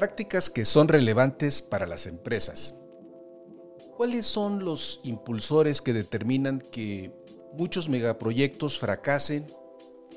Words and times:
Prácticas 0.00 0.48
que 0.48 0.64
son 0.64 0.88
relevantes 0.88 1.60
para 1.60 1.86
las 1.86 2.06
empresas. 2.06 2.74
¿Cuáles 3.98 4.24
son 4.24 4.64
los 4.64 5.02
impulsores 5.04 5.82
que 5.82 5.92
determinan 5.92 6.58
que 6.58 7.12
muchos 7.52 7.90
megaproyectos 7.90 8.78
fracasen 8.78 9.44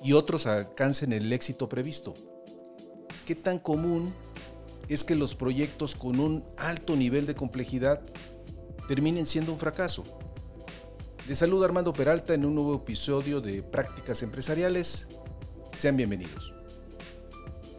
y 0.01 0.13
otros 0.13 0.47
alcancen 0.47 1.11
el 1.11 1.33
éxito 1.33 1.67
previsto? 1.67 2.13
¿Qué 3.25 3.35
tan 3.35 3.59
común 3.59 4.13
es 4.87 5.03
que 5.03 5.15
los 5.15 5.35
proyectos 5.35 5.95
con 5.95 6.21
un 6.21 6.45
alto 6.55 6.95
nivel 6.95 7.25
de 7.25 7.35
complejidad 7.35 7.99
terminen 8.87 9.25
siendo 9.25 9.51
un 9.51 9.59
fracaso? 9.59 10.05
Les 11.27 11.39
saluda 11.39 11.65
Armando 11.65 11.91
Peralta 11.91 12.33
en 12.33 12.45
un 12.45 12.55
nuevo 12.55 12.75
episodio 12.75 13.41
de 13.41 13.61
Prácticas 13.61 14.23
Empresariales. 14.23 15.09
Sean 15.77 15.97
bienvenidos. 15.97 16.53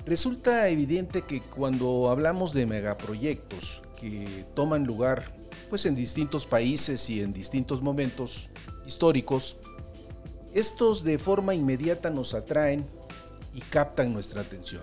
Resulta 0.07 0.69
evidente 0.69 1.23
que 1.23 1.41
cuando 1.41 2.11
hablamos 2.11 2.53
de 2.53 2.67
megaproyectos 2.67 3.83
que 3.99 4.45
toman 4.55 4.85
lugar 4.85 5.25
pues 5.71 5.87
en 5.87 5.97
distintos 5.97 6.45
países 6.45 7.09
y 7.09 7.23
en 7.23 7.33
distintos 7.33 7.81
momentos 7.81 8.51
históricos, 8.87 9.57
estos 10.53 11.05
de 11.05 11.19
forma 11.19 11.55
inmediata 11.55 12.11
nos 12.11 12.35
atraen 12.35 12.87
y 13.55 13.61
captan 13.63 14.13
nuestra 14.13 14.43
atención. 14.43 14.83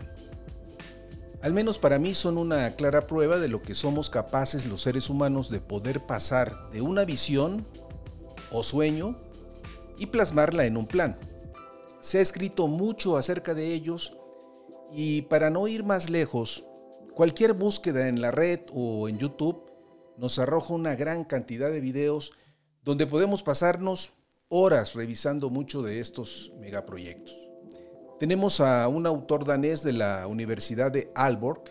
Al 1.43 1.53
menos 1.53 1.77
para 1.77 1.99
mí 1.99 2.15
son 2.15 2.37
una 2.37 2.75
clara 2.75 3.05
prueba 3.05 3.37
de 3.37 3.47
lo 3.47 3.61
que 3.61 3.75
somos 3.75 4.09
capaces 4.09 4.65
los 4.65 4.81
seres 4.81 5.09
humanos 5.09 5.49
de 5.51 5.59
poder 5.59 6.01
pasar 6.01 6.71
de 6.71 6.81
una 6.81 7.05
visión 7.05 7.65
o 8.51 8.63
sueño 8.63 9.17
y 9.97 10.07
plasmarla 10.07 10.65
en 10.65 10.77
un 10.77 10.87
plan. 10.87 11.15
Se 11.99 12.17
ha 12.17 12.21
escrito 12.21 12.67
mucho 12.67 13.17
acerca 13.17 13.53
de 13.53 13.73
ellos 13.73 14.17
y 14.93 15.23
para 15.23 15.49
no 15.49 15.67
ir 15.67 15.83
más 15.83 16.09
lejos, 16.09 16.65
cualquier 17.13 17.53
búsqueda 17.53 18.07
en 18.07 18.21
la 18.21 18.31
red 18.31 18.61
o 18.73 19.07
en 19.07 19.17
YouTube 19.17 19.71
nos 20.17 20.39
arroja 20.39 20.73
una 20.73 20.95
gran 20.95 21.23
cantidad 21.23 21.71
de 21.71 21.81
videos 21.81 22.33
donde 22.83 23.07
podemos 23.07 23.43
pasarnos 23.43 24.11
horas 24.49 24.95
revisando 24.95 25.49
mucho 25.49 25.81
de 25.81 25.99
estos 25.99 26.51
megaproyectos. 26.59 27.35
Tenemos 28.19 28.59
a 28.59 28.87
un 28.87 29.07
autor 29.07 29.45
danés 29.45 29.81
de 29.81 29.93
la 29.93 30.27
Universidad 30.27 30.91
de 30.91 31.11
Aalborg, 31.15 31.63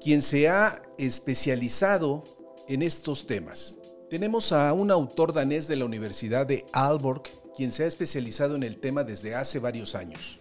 quien 0.00 0.20
se 0.20 0.48
ha 0.48 0.82
especializado 0.98 2.24
en 2.68 2.82
estos 2.82 3.26
temas. 3.26 3.78
Tenemos 4.10 4.52
a 4.52 4.72
un 4.72 4.90
autor 4.90 5.32
danés 5.32 5.68
de 5.68 5.76
la 5.76 5.84
Universidad 5.84 6.46
de 6.46 6.64
Aalborg, 6.72 7.22
quien 7.56 7.72
se 7.72 7.84
ha 7.84 7.86
especializado 7.86 8.56
en 8.56 8.64
el 8.64 8.78
tema 8.78 9.04
desde 9.04 9.34
hace 9.34 9.58
varios 9.58 9.94
años. 9.94 10.38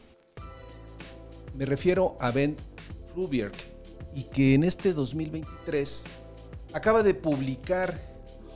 Me 1.57 1.65
refiero 1.65 2.17
a 2.21 2.29
Ben 2.29 2.55
Flubierk 3.11 3.55
y 4.13 4.25
que 4.25 4.53
en 4.53 4.63
este 4.63 4.93
2023 4.93 6.03
acaba 6.71 7.01
de 7.01 7.15
publicar 7.15 7.99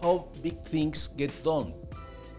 How 0.03 0.27
Big 0.43 0.61
Things 0.61 1.11
Get 1.17 1.31
Done 1.43 1.75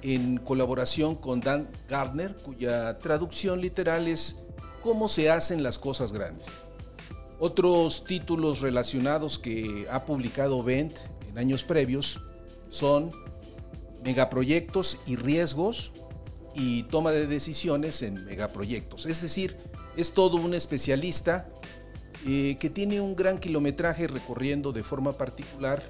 en 0.03 0.37
colaboración 0.39 1.17
con 1.17 1.41
Dan 1.41 1.69
Gardner, 1.89 2.37
cuya 2.37 2.97
traducción 2.99 3.61
literal 3.61 4.07
es 4.07 4.39
Cómo 4.85 5.09
se 5.09 5.31
hacen 5.31 5.65
las 5.65 5.79
cosas 5.79 6.13
grandes. 6.13 6.47
Otros 7.41 8.05
títulos 8.05 8.61
relacionados 8.61 9.41
que 9.41 9.89
ha 9.91 10.05
publicado 10.05 10.63
Bent 10.63 10.97
en 11.29 11.39
años 11.39 11.65
previos 11.65 12.21
son 12.69 13.11
Megaproyectos 14.05 14.99
y 15.07 15.17
riesgos 15.17 15.91
y 16.55 16.85
toma 16.85 17.13
de 17.13 17.27
decisiones 17.27 18.03
en 18.03 18.25
megaproyectos. 18.25 19.07
Es 19.07 19.23
decir, 19.23 19.57
es 19.97 20.13
todo 20.13 20.37
un 20.37 20.55
especialista 20.55 21.49
eh, 22.27 22.57
que 22.61 22.71
tiene 22.71 23.01
un 23.01 23.17
gran 23.17 23.39
kilometraje 23.39 24.07
recorriendo 24.07 24.73
de 24.73 24.85
forma 24.85 25.13
particular 25.13 25.83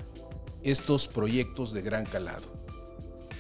estos 0.62 1.08
proyectos 1.08 1.72
de 1.72 1.82
gran 1.82 2.04
calado. 2.04 2.48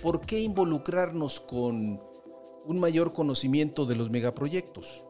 ¿Por 0.02 0.20
qué 0.26 0.40
involucrarnos 0.40 1.40
con 1.40 2.00
un 2.64 2.80
mayor 2.80 3.12
conocimiento 3.12 3.86
de 3.86 3.96
los 3.96 4.10
megaproyectos? 4.10 5.04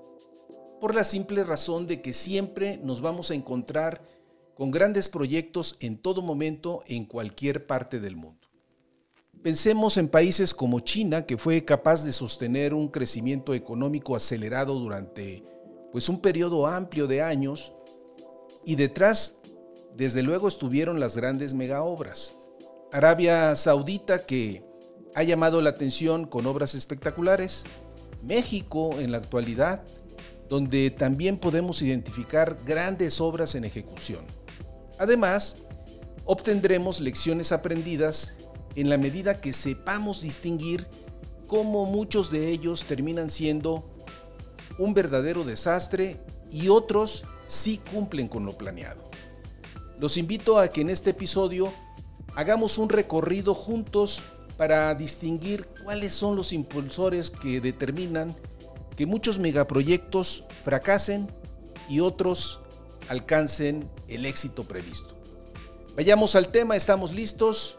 Por 0.80 0.94
la 0.94 1.04
simple 1.04 1.44
razón 1.44 1.86
de 1.86 2.02
que 2.02 2.12
siempre 2.12 2.76
nos 2.78 3.00
vamos 3.00 3.30
a 3.30 3.34
encontrar 3.34 4.06
con 4.54 4.70
grandes 4.70 5.08
proyectos 5.08 5.76
en 5.80 5.96
todo 5.96 6.22
momento 6.22 6.82
en 6.86 7.04
cualquier 7.04 7.66
parte 7.66 8.00
del 8.00 8.16
mundo. 8.16 8.41
Pensemos 9.42 9.96
en 9.96 10.06
países 10.06 10.54
como 10.54 10.78
China, 10.78 11.26
que 11.26 11.36
fue 11.36 11.64
capaz 11.64 12.04
de 12.04 12.12
sostener 12.12 12.74
un 12.74 12.86
crecimiento 12.88 13.54
económico 13.54 14.14
acelerado 14.14 14.78
durante 14.78 15.42
pues, 15.90 16.08
un 16.08 16.20
periodo 16.20 16.68
amplio 16.68 17.08
de 17.08 17.22
años, 17.22 17.72
y 18.64 18.76
detrás, 18.76 19.38
desde 19.96 20.22
luego, 20.22 20.46
estuvieron 20.46 21.00
las 21.00 21.16
grandes 21.16 21.54
megaobras. 21.54 22.34
Arabia 22.92 23.56
Saudita, 23.56 24.26
que 24.26 24.64
ha 25.16 25.24
llamado 25.24 25.60
la 25.60 25.70
atención 25.70 26.24
con 26.26 26.46
obras 26.46 26.76
espectaculares, 26.76 27.64
México 28.22 29.00
en 29.00 29.10
la 29.10 29.18
actualidad, 29.18 29.82
donde 30.48 30.90
también 30.90 31.36
podemos 31.36 31.82
identificar 31.82 32.58
grandes 32.64 33.20
obras 33.20 33.56
en 33.56 33.64
ejecución. 33.64 34.24
Además, 35.00 35.56
obtendremos 36.24 37.00
lecciones 37.00 37.50
aprendidas 37.50 38.34
en 38.74 38.88
la 38.88 38.98
medida 38.98 39.40
que 39.40 39.52
sepamos 39.52 40.22
distinguir 40.22 40.86
cómo 41.46 41.84
muchos 41.84 42.30
de 42.30 42.48
ellos 42.48 42.84
terminan 42.84 43.30
siendo 43.30 43.84
un 44.78 44.94
verdadero 44.94 45.44
desastre 45.44 46.20
y 46.50 46.68
otros 46.68 47.24
sí 47.46 47.78
cumplen 47.90 48.28
con 48.28 48.46
lo 48.46 48.56
planeado. 48.56 49.10
Los 49.98 50.16
invito 50.16 50.58
a 50.58 50.68
que 50.68 50.80
en 50.80 50.90
este 50.90 51.10
episodio 51.10 51.72
hagamos 52.34 52.78
un 52.78 52.88
recorrido 52.88 53.54
juntos 53.54 54.22
para 54.56 54.94
distinguir 54.94 55.66
cuáles 55.84 56.14
son 56.14 56.36
los 56.36 56.52
impulsores 56.52 57.30
que 57.30 57.60
determinan 57.60 58.34
que 58.96 59.06
muchos 59.06 59.38
megaproyectos 59.38 60.44
fracasen 60.64 61.28
y 61.88 62.00
otros 62.00 62.60
alcancen 63.08 63.90
el 64.08 64.26
éxito 64.26 64.64
previsto. 64.64 65.16
Vayamos 65.96 66.36
al 66.36 66.48
tema, 66.48 66.76
estamos 66.76 67.12
listos 67.12 67.78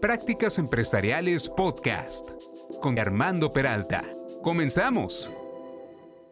Prácticas 0.00 0.58
Empresariales 0.58 1.50
Podcast 1.50 2.30
con 2.80 2.98
Armando 2.98 3.52
Peralta. 3.52 4.02
Comenzamos. 4.42 5.30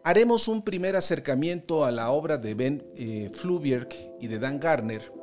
Haremos 0.03 0.47
un 0.47 0.63
primer 0.63 0.95
acercamiento 0.95 1.85
a 1.85 1.91
la 1.91 2.09
obra 2.09 2.39
de 2.39 2.55
Ben 2.55 2.83
eh, 2.95 3.29
y 4.19 4.27
de 4.27 4.39
Dan 4.39 4.59
Garner, 4.59 5.13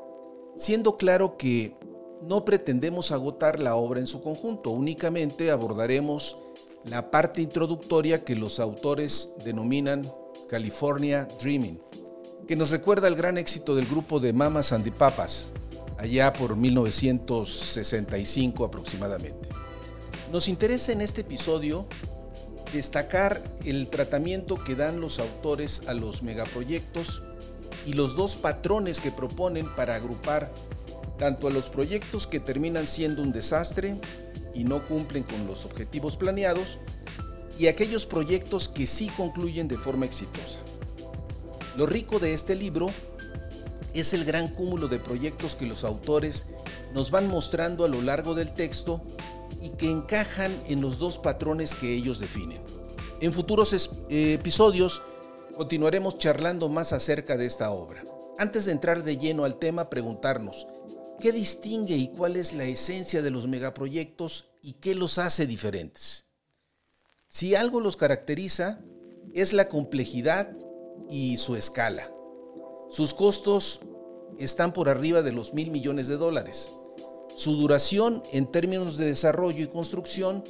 siendo 0.54 0.96
claro 0.96 1.36
que 1.36 1.76
no 2.22 2.44
pretendemos 2.44 3.10
agotar 3.10 3.58
la 3.58 3.74
obra 3.74 3.98
en 3.98 4.06
su 4.06 4.22
conjunto, 4.22 4.70
únicamente 4.70 5.50
abordaremos 5.50 6.38
la 6.84 7.10
parte 7.10 7.42
introductoria 7.42 8.24
que 8.24 8.36
los 8.36 8.60
autores 8.60 9.32
denominan 9.44 10.02
California 10.48 11.26
Dreaming, 11.40 11.80
que 12.46 12.54
nos 12.54 12.70
recuerda 12.70 13.08
el 13.08 13.16
gran 13.16 13.38
éxito 13.38 13.74
del 13.74 13.86
grupo 13.86 14.20
de 14.20 14.32
Mamas 14.32 14.72
and 14.72 14.84
the 14.84 14.92
Papas, 14.92 15.50
allá 15.98 16.32
por 16.32 16.56
1965 16.56 18.64
aproximadamente. 18.64 19.48
Nos 20.32 20.48
interesa 20.48 20.92
en 20.92 21.00
este 21.00 21.22
episodio 21.22 21.86
destacar 22.72 23.42
el 23.64 23.88
tratamiento 23.88 24.62
que 24.62 24.74
dan 24.74 25.00
los 25.00 25.18
autores 25.18 25.82
a 25.86 25.94
los 25.94 26.22
megaproyectos 26.22 27.22
y 27.86 27.92
los 27.92 28.16
dos 28.16 28.36
patrones 28.36 29.00
que 29.00 29.12
proponen 29.12 29.68
para 29.74 29.94
agrupar 29.94 30.52
tanto 31.18 31.46
a 31.46 31.50
los 31.50 31.68
proyectos 31.68 32.26
que 32.26 32.40
terminan 32.40 32.86
siendo 32.86 33.22
un 33.22 33.32
desastre 33.32 33.96
y 34.54 34.64
no 34.64 34.86
cumplen 34.86 35.22
con 35.22 35.46
los 35.46 35.64
objetivos 35.64 36.16
planeados 36.16 36.78
y 37.58 37.68
aquellos 37.68 38.04
proyectos 38.04 38.68
que 38.68 38.86
sí 38.86 39.08
concluyen 39.16 39.68
de 39.68 39.78
forma 39.78 40.04
exitosa. 40.04 40.58
Lo 41.76 41.86
rico 41.86 42.18
de 42.18 42.34
este 42.34 42.54
libro 42.54 42.88
es 44.00 44.14
el 44.14 44.24
gran 44.24 44.48
cúmulo 44.48 44.88
de 44.88 44.98
proyectos 44.98 45.56
que 45.56 45.66
los 45.66 45.84
autores 45.84 46.46
nos 46.92 47.10
van 47.10 47.28
mostrando 47.28 47.84
a 47.84 47.88
lo 47.88 48.02
largo 48.02 48.34
del 48.34 48.52
texto 48.52 49.02
y 49.60 49.70
que 49.70 49.90
encajan 49.90 50.52
en 50.68 50.80
los 50.80 50.98
dos 50.98 51.18
patrones 51.18 51.74
que 51.74 51.94
ellos 51.94 52.18
definen. 52.18 52.62
En 53.20 53.32
futuros 53.32 53.72
eh, 54.08 54.34
episodios 54.34 55.02
continuaremos 55.56 56.18
charlando 56.18 56.68
más 56.68 56.92
acerca 56.92 57.36
de 57.36 57.46
esta 57.46 57.70
obra. 57.70 58.04
Antes 58.38 58.66
de 58.66 58.72
entrar 58.72 59.02
de 59.02 59.16
lleno 59.16 59.44
al 59.44 59.56
tema, 59.56 59.88
preguntarnos, 59.88 60.66
¿qué 61.18 61.32
distingue 61.32 61.96
y 61.96 62.08
cuál 62.08 62.36
es 62.36 62.52
la 62.52 62.64
esencia 62.64 63.22
de 63.22 63.30
los 63.30 63.46
megaproyectos 63.46 64.50
y 64.60 64.74
qué 64.74 64.94
los 64.94 65.18
hace 65.18 65.46
diferentes? 65.46 66.26
Si 67.28 67.54
algo 67.54 67.80
los 67.80 67.96
caracteriza, 67.96 68.80
es 69.34 69.52
la 69.52 69.68
complejidad 69.68 70.52
y 71.08 71.38
su 71.38 71.56
escala. 71.56 72.10
Sus 72.88 73.14
costos 73.14 73.80
están 74.38 74.72
por 74.72 74.88
arriba 74.88 75.22
de 75.22 75.32
los 75.32 75.54
mil 75.54 75.70
millones 75.70 76.08
de 76.08 76.16
dólares. 76.16 76.70
Su 77.36 77.56
duración 77.56 78.22
en 78.32 78.46
términos 78.46 78.96
de 78.96 79.06
desarrollo 79.06 79.64
y 79.64 79.68
construcción 79.68 80.44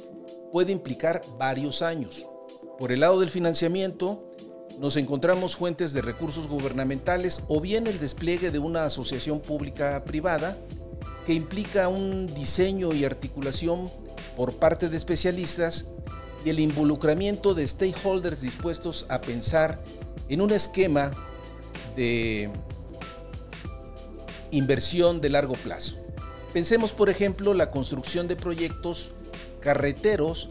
puede 0.51 0.71
implicar 0.71 1.21
varios 1.37 1.81
años. 1.81 2.25
Por 2.79 2.91
el 2.91 3.01
lado 3.01 3.19
del 3.19 3.29
financiamiento, 3.29 4.23
nos 4.79 4.95
encontramos 4.95 5.55
fuentes 5.55 5.93
de 5.93 6.01
recursos 6.01 6.47
gubernamentales 6.47 7.41
o 7.47 7.59
bien 7.59 7.87
el 7.87 7.99
despliegue 7.99 8.51
de 8.51 8.59
una 8.59 8.85
asociación 8.85 9.39
pública 9.39 10.03
privada 10.05 10.57
que 11.25 11.33
implica 11.33 11.87
un 11.87 12.27
diseño 12.33 12.93
y 12.93 13.03
articulación 13.03 13.89
por 14.35 14.53
parte 14.53 14.89
de 14.89 14.97
especialistas 14.97 15.87
y 16.45 16.51
el 16.51 16.59
involucramiento 16.59 17.55
de 17.55 17.67
stakeholders 17.67 18.41
dispuestos 18.41 19.07
a 19.09 19.19
pensar 19.19 19.81
en 20.29 20.41
un 20.41 20.51
esquema 20.51 21.11
de 21.97 22.49
inversión 24.51 25.19
de 25.19 25.29
largo 25.29 25.55
plazo. 25.55 25.97
Pensemos, 26.53 26.93
por 26.93 27.09
ejemplo, 27.09 27.53
la 27.53 27.71
construcción 27.71 28.29
de 28.29 28.37
proyectos 28.37 29.11
carreteros 29.59 30.49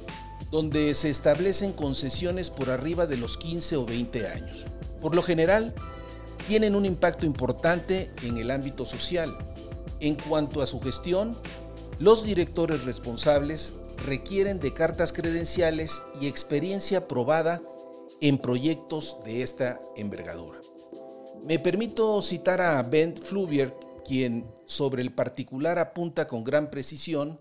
donde 0.50 0.94
se 0.94 1.08
establecen 1.08 1.72
concesiones 1.72 2.50
por 2.50 2.70
arriba 2.70 3.06
de 3.06 3.16
los 3.16 3.38
15 3.38 3.76
o 3.76 3.87
20 3.87 4.28
años. 4.28 4.66
Por 5.00 5.14
lo 5.14 5.22
general, 5.22 5.75
tienen 6.46 6.75
un 6.75 6.84
impacto 6.84 7.26
importante 7.26 8.10
en 8.22 8.37
el 8.37 8.50
ámbito 8.50 8.84
social. 8.84 9.37
En 10.00 10.14
cuanto 10.14 10.62
a 10.62 10.66
su 10.66 10.81
gestión, 10.81 11.37
los 11.99 12.25
directores 12.25 12.84
responsables 12.84 13.72
requieren 14.04 14.60
de 14.60 14.75
cartas 14.75 15.12
credenciales 15.12 16.02
y 16.20 16.26
experiencia 16.26 17.08
probada 17.08 17.62
en 18.20 18.38
proyectos 18.38 19.16
de 19.25 19.42
esta 19.42 19.81
envergadura. 19.96 20.60
Me 21.46 21.60
permito 21.60 22.20
citar 22.22 22.60
a 22.60 22.82
Ben 22.82 23.16
Fluvier, 23.16 23.72
quien 24.04 24.50
sobre 24.66 25.00
el 25.00 25.12
particular 25.12 25.78
apunta 25.78 26.26
con 26.26 26.43
gran 26.43 26.70
precisión 26.70 27.40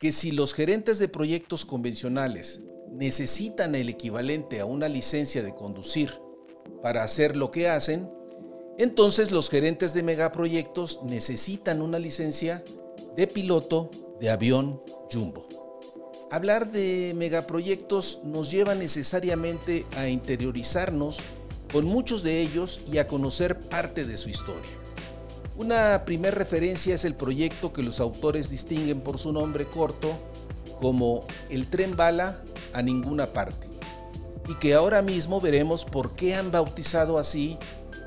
que 0.00 0.10
si 0.10 0.32
los 0.32 0.52
gerentes 0.52 0.98
de 0.98 1.06
proyectos 1.06 1.64
convencionales 1.64 2.60
necesitan 2.90 3.76
el 3.76 3.88
equivalente 3.88 4.58
a 4.58 4.64
una 4.64 4.88
licencia 4.88 5.44
de 5.44 5.54
conducir 5.54 6.10
para 6.82 7.04
hacer 7.04 7.36
lo 7.36 7.52
que 7.52 7.68
hacen, 7.68 8.10
entonces 8.78 9.30
los 9.30 9.48
gerentes 9.48 9.94
de 9.94 10.02
megaproyectos 10.02 11.00
necesitan 11.04 11.82
una 11.82 12.00
licencia 12.00 12.64
de 13.14 13.28
piloto 13.28 13.92
de 14.18 14.30
avión 14.30 14.82
jumbo. 15.08 15.46
Hablar 16.32 16.72
de 16.72 17.12
megaproyectos 17.14 18.22
nos 18.24 18.50
lleva 18.50 18.74
necesariamente 18.74 19.86
a 19.96 20.08
interiorizarnos 20.08 21.20
con 21.72 21.84
muchos 21.84 22.22
de 22.22 22.40
ellos 22.40 22.80
y 22.90 22.98
a 22.98 23.06
conocer 23.06 23.60
parte 23.60 24.04
de 24.04 24.16
su 24.16 24.28
historia. 24.28 24.70
Una 25.56 26.04
primera 26.04 26.34
referencia 26.34 26.94
es 26.94 27.04
el 27.04 27.14
proyecto 27.14 27.72
que 27.72 27.82
los 27.82 28.00
autores 28.00 28.50
distinguen 28.50 29.00
por 29.00 29.18
su 29.18 29.32
nombre 29.32 29.66
corto 29.66 30.18
como 30.80 31.26
el 31.50 31.68
tren 31.68 31.96
bala 31.96 32.42
a 32.72 32.82
ninguna 32.82 33.26
parte 33.26 33.68
y 34.48 34.54
que 34.54 34.74
ahora 34.74 35.02
mismo 35.02 35.40
veremos 35.40 35.84
por 35.84 36.14
qué 36.14 36.34
han 36.34 36.50
bautizado 36.50 37.18
así 37.18 37.58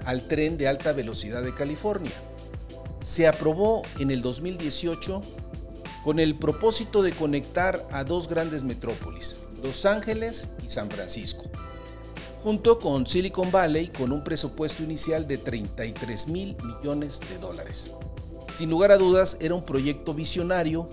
al 0.03 0.27
tren 0.27 0.57
de 0.57 0.67
alta 0.67 0.91
velocidad 0.91 1.43
de 1.43 1.53
California. 1.53 2.11
Se 3.01 3.27
aprobó 3.27 3.83
en 3.99 4.11
el 4.11 4.21
2018 4.21 5.21
con 6.03 6.19
el 6.19 6.35
propósito 6.35 7.01
de 7.01 7.11
conectar 7.11 7.87
a 7.91 8.03
dos 8.03 8.27
grandes 8.27 8.63
metrópolis, 8.63 9.37
Los 9.61 9.85
Ángeles 9.85 10.49
y 10.67 10.71
San 10.71 10.89
Francisco 10.89 11.43
junto 12.43 12.77
con 12.77 13.07
Silicon 13.07 13.51
Valley 13.51 13.87
con 13.87 14.11
un 14.11 14.21
presupuesto 14.21 14.83
inicial 14.83 15.25
de 15.25 15.37
33 15.37 16.27
mil 16.27 16.57
millones 16.61 17.21
de 17.29 17.37
dólares. 17.37 17.91
Sin 18.57 18.69
lugar 18.69 18.91
a 18.91 18.97
dudas, 18.97 19.37
era 19.39 19.55
un 19.55 19.63
proyecto 19.63 20.13
visionario 20.13 20.89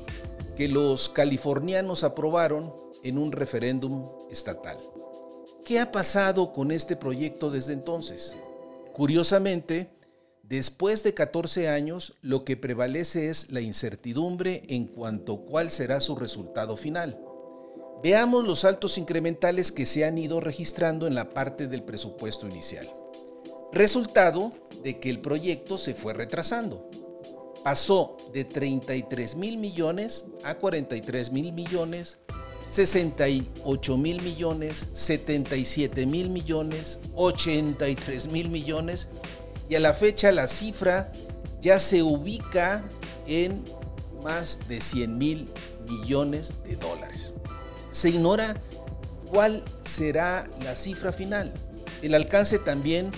que 0.56 0.68
los 0.68 1.08
californianos 1.08 2.04
aprobaron 2.04 2.72
en 3.02 3.18
un 3.18 3.32
referéndum 3.32 4.08
estatal. 4.30 4.78
¿Qué 5.64 5.80
ha 5.80 5.90
pasado 5.90 6.52
con 6.52 6.70
este 6.70 6.94
proyecto 6.94 7.50
desde 7.50 7.72
entonces? 7.72 8.36
Curiosamente, 8.92 9.90
después 10.44 11.02
de 11.02 11.14
14 11.14 11.68
años, 11.68 12.14
lo 12.22 12.44
que 12.44 12.56
prevalece 12.56 13.28
es 13.28 13.50
la 13.50 13.60
incertidumbre 13.60 14.62
en 14.68 14.86
cuanto 14.86 15.34
a 15.34 15.40
cuál 15.46 15.70
será 15.70 16.00
su 16.00 16.14
resultado 16.14 16.76
final. 16.76 17.18
Veamos 18.02 18.46
los 18.46 18.60
saltos 18.60 18.96
incrementales 18.96 19.72
que 19.72 19.84
se 19.84 20.06
han 20.06 20.16
ido 20.16 20.40
registrando 20.40 21.06
en 21.06 21.14
la 21.14 21.28
parte 21.28 21.66
del 21.66 21.82
presupuesto 21.82 22.46
inicial. 22.46 22.88
Resultado 23.72 24.54
de 24.82 24.98
que 24.98 25.10
el 25.10 25.20
proyecto 25.20 25.76
se 25.76 25.94
fue 25.94 26.14
retrasando. 26.14 26.88
Pasó 27.62 28.16
de 28.32 28.44
33 28.44 29.36
mil 29.36 29.58
millones 29.58 30.24
a 30.44 30.54
43 30.54 31.30
mil 31.30 31.52
millones, 31.52 32.18
68 32.70 33.98
mil 33.98 34.22
millones, 34.22 34.88
77 34.94 36.06
mil 36.06 36.30
millones, 36.30 37.00
83 37.16 38.28
mil 38.28 38.48
millones 38.48 39.08
y 39.68 39.74
a 39.74 39.80
la 39.80 39.92
fecha 39.92 40.32
la 40.32 40.48
cifra 40.48 41.12
ya 41.60 41.78
se 41.78 42.02
ubica 42.02 42.82
en 43.26 43.62
más 44.22 44.58
de 44.68 44.80
100 44.80 45.18
mil 45.18 45.50
millones 45.86 46.54
de 46.64 46.76
dólares 46.76 47.34
se 47.90 48.10
ignora 48.10 48.60
cuál 49.30 49.62
será 49.84 50.48
la 50.62 50.76
cifra 50.76 51.12
final. 51.12 51.52
El 52.02 52.14
alcance 52.14 52.58
también 52.58 53.10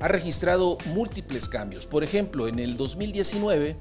ha 0.00 0.08
registrado 0.08 0.78
múltiples 0.86 1.48
cambios. 1.48 1.86
Por 1.86 2.02
ejemplo, 2.02 2.48
en 2.48 2.58
el 2.58 2.76
2019, 2.76 3.76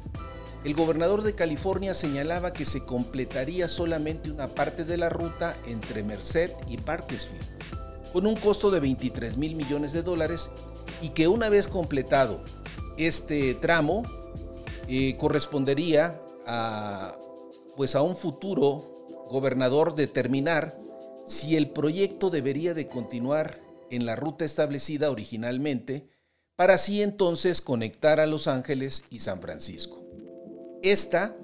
el 0.65 0.73
gobernador 0.73 1.21
de 1.23 1.33
California 1.33 1.93
señalaba 1.93 2.51
que 2.51 2.65
se 2.65 2.83
completaría 2.83 3.67
solamente 3.69 4.29
una 4.29 4.49
parte 4.49 4.83
de 4.83 4.97
la 4.97 5.09
ruta 5.09 5.55
entre 5.65 6.03
Merced 6.03 6.51
y 6.67 6.77
Parkersfield, 6.77 7.45
con 8.11 8.27
un 8.27 8.35
costo 8.35 8.69
de 8.69 8.81
23 8.81 9.37
mil 9.37 9.55
millones 9.55 9.93
de 9.93 10.03
dólares 10.03 10.49
y 11.01 11.09
que 11.09 11.29
una 11.29 11.47
vez 11.47 11.67
completado 11.67 12.43
este 12.97 13.53
tramo, 13.53 14.03
eh, 14.89 15.15
correspondería 15.17 16.21
a, 16.45 17.15
pues 17.77 17.95
a 17.95 18.01
un 18.01 18.15
futuro 18.15 18.98
gobernador 19.29 19.95
determinar 19.95 20.77
si 21.25 21.55
el 21.55 21.69
proyecto 21.69 22.29
debería 22.29 22.73
de 22.73 22.87
continuar 22.87 23.61
en 23.89 24.05
la 24.05 24.15
ruta 24.15 24.45
establecida 24.45 25.11
originalmente 25.11 26.09
para 26.55 26.73
así 26.73 27.01
entonces 27.01 27.61
conectar 27.61 28.19
a 28.19 28.25
Los 28.25 28.47
Ángeles 28.47 29.05
y 29.09 29.19
San 29.19 29.39
Francisco. 29.39 30.03
Esta 30.81 31.35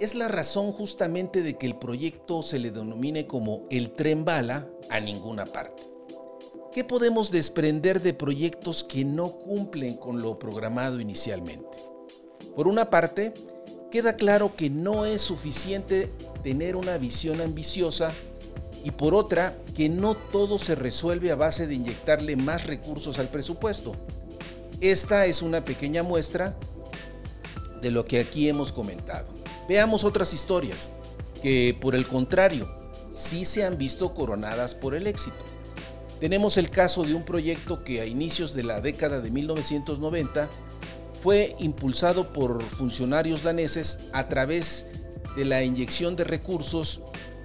es 0.00 0.14
la 0.14 0.28
razón 0.28 0.72
justamente 0.72 1.42
de 1.42 1.58
que 1.58 1.66
el 1.66 1.76
proyecto 1.76 2.42
se 2.42 2.58
le 2.58 2.70
denomine 2.70 3.26
como 3.26 3.66
el 3.70 3.90
tren 3.90 4.24
bala 4.24 4.68
a 4.88 5.00
ninguna 5.00 5.44
parte. 5.44 5.82
¿Qué 6.72 6.82
podemos 6.82 7.30
desprender 7.30 8.00
de 8.00 8.14
proyectos 8.14 8.82
que 8.82 9.04
no 9.04 9.32
cumplen 9.32 9.96
con 9.96 10.20
lo 10.20 10.38
programado 10.38 10.98
inicialmente? 10.98 11.76
Por 12.56 12.66
una 12.66 12.90
parte, 12.90 13.32
queda 13.90 14.16
claro 14.16 14.56
que 14.56 14.70
no 14.70 15.04
es 15.04 15.22
suficiente 15.22 16.10
tener 16.44 16.76
una 16.76 16.98
visión 16.98 17.40
ambiciosa 17.40 18.12
y 18.84 18.90
por 18.90 19.14
otra, 19.14 19.56
que 19.74 19.88
no 19.88 20.14
todo 20.14 20.58
se 20.58 20.74
resuelve 20.74 21.32
a 21.32 21.36
base 21.36 21.66
de 21.66 21.74
inyectarle 21.74 22.36
más 22.36 22.66
recursos 22.66 23.18
al 23.18 23.28
presupuesto. 23.28 23.96
Esta 24.82 25.24
es 25.24 25.40
una 25.40 25.64
pequeña 25.64 26.02
muestra 26.02 26.54
de 27.80 27.90
lo 27.90 28.04
que 28.04 28.20
aquí 28.20 28.46
hemos 28.48 28.72
comentado. 28.72 29.26
Veamos 29.68 30.04
otras 30.04 30.34
historias 30.34 30.90
que, 31.42 31.76
por 31.80 31.94
el 31.94 32.06
contrario, 32.06 32.70
sí 33.10 33.46
se 33.46 33.64
han 33.64 33.78
visto 33.78 34.12
coronadas 34.12 34.74
por 34.74 34.94
el 34.94 35.06
éxito. 35.06 35.42
Tenemos 36.20 36.58
el 36.58 36.68
caso 36.68 37.04
de 37.04 37.14
un 37.14 37.24
proyecto 37.24 37.84
que 37.84 38.02
a 38.02 38.06
inicios 38.06 38.54
de 38.54 38.64
la 38.64 38.82
década 38.82 39.20
de 39.20 39.30
1990 39.30 40.50
fue 41.22 41.56
impulsado 41.58 42.34
por 42.34 42.62
funcionarios 42.62 43.42
daneses 43.42 44.00
a 44.12 44.28
través 44.28 44.84
de 44.92 45.03
la 45.36 45.62
inyección 45.62 46.16
de 46.16 46.24
recursos 46.24 47.00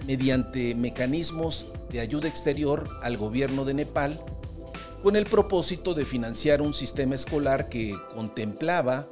mediante 0.05 0.75
mecanismos 0.75 1.67
de 1.89 1.99
ayuda 1.99 2.27
exterior 2.27 2.89
al 3.01 3.17
gobierno 3.17 3.65
de 3.65 3.73
Nepal 3.73 4.19
con 5.01 5.15
el 5.15 5.25
propósito 5.25 5.93
de 5.93 6.05
financiar 6.05 6.61
un 6.61 6.73
sistema 6.73 7.15
escolar 7.15 7.69
que 7.69 7.95
contemplaba 8.13 9.07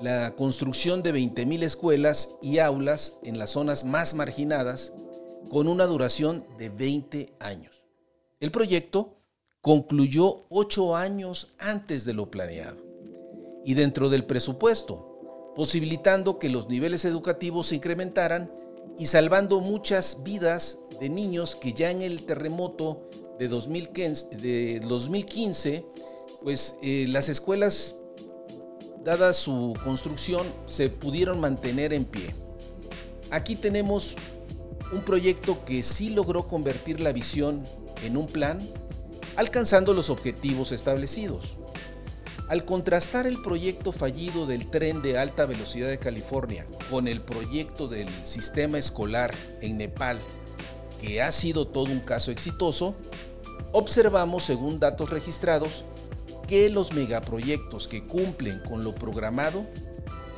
la 0.00 0.34
construcción 0.36 1.02
de 1.02 1.12
20.000 1.14 1.62
escuelas 1.62 2.30
y 2.42 2.58
aulas 2.58 3.14
en 3.22 3.38
las 3.38 3.50
zonas 3.50 3.84
más 3.84 4.14
marginadas 4.14 4.92
con 5.50 5.68
una 5.68 5.86
duración 5.86 6.44
de 6.58 6.68
20 6.68 7.34
años. 7.40 7.84
El 8.40 8.50
proyecto 8.50 9.16
concluyó 9.60 10.44
ocho 10.48 10.94
años 10.94 11.54
antes 11.58 12.04
de 12.04 12.12
lo 12.12 12.30
planeado 12.30 12.84
y 13.64 13.74
dentro 13.74 14.08
del 14.08 14.24
presupuesto, 14.24 15.05
posibilitando 15.56 16.38
que 16.38 16.50
los 16.50 16.68
niveles 16.68 17.06
educativos 17.06 17.68
se 17.68 17.76
incrementaran 17.76 18.52
y 18.98 19.06
salvando 19.06 19.60
muchas 19.60 20.22
vidas 20.22 20.78
de 21.00 21.08
niños 21.08 21.56
que 21.56 21.72
ya 21.72 21.90
en 21.90 22.02
el 22.02 22.24
terremoto 22.24 23.08
de 23.38 23.48
2015, 23.48 25.86
pues 26.42 26.76
eh, 26.82 27.06
las 27.08 27.28
escuelas, 27.28 27.96
dada 29.02 29.32
su 29.32 29.74
construcción, 29.82 30.46
se 30.66 30.90
pudieron 30.90 31.40
mantener 31.40 31.92
en 31.92 32.04
pie. 32.04 32.34
Aquí 33.30 33.56
tenemos 33.56 34.16
un 34.92 35.00
proyecto 35.00 35.64
que 35.64 35.82
sí 35.82 36.10
logró 36.10 36.46
convertir 36.48 37.00
la 37.00 37.12
visión 37.12 37.64
en 38.04 38.16
un 38.16 38.26
plan, 38.26 38.58
alcanzando 39.36 39.94
los 39.94 40.10
objetivos 40.10 40.72
establecidos. 40.72 41.56
Al 42.48 42.64
contrastar 42.64 43.26
el 43.26 43.42
proyecto 43.42 43.90
fallido 43.90 44.46
del 44.46 44.70
tren 44.70 45.02
de 45.02 45.18
alta 45.18 45.46
velocidad 45.46 45.88
de 45.88 45.98
California 45.98 46.64
con 46.90 47.08
el 47.08 47.20
proyecto 47.20 47.88
del 47.88 48.08
sistema 48.24 48.78
escolar 48.78 49.34
en 49.60 49.78
Nepal, 49.78 50.20
que 51.00 51.20
ha 51.20 51.32
sido 51.32 51.66
todo 51.66 51.90
un 51.90 51.98
caso 51.98 52.30
exitoso, 52.30 52.94
observamos, 53.72 54.44
según 54.44 54.78
datos 54.78 55.10
registrados, 55.10 55.84
que 56.46 56.70
los 56.70 56.92
megaproyectos 56.92 57.88
que 57.88 58.04
cumplen 58.04 58.60
con 58.60 58.84
lo 58.84 58.94
programado 58.94 59.66